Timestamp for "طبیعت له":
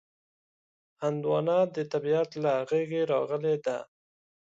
1.91-2.53